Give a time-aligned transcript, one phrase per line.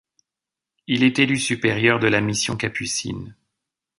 [0.87, 3.35] Il est élu supérieur de la mission capucine.